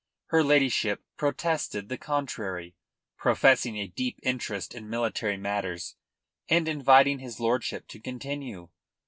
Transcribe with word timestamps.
Her 0.29 0.43
ladyship 0.43 1.03
protested 1.15 1.87
the 1.87 1.97
contrary, 1.99 2.73
professing 3.19 3.77
a 3.77 3.85
deep 3.85 4.19
interest 4.23 4.73
in 4.73 4.89
military 4.89 5.37
matters, 5.37 5.95
and 6.49 6.67
inviting 6.67 7.19
his 7.19 7.39
lordship 7.39 7.87
to 7.89 7.99
continue. 7.99 8.69